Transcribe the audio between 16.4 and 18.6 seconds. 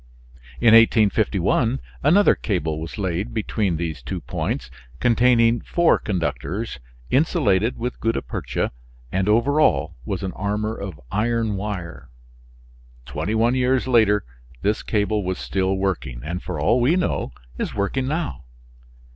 for all we know is working now.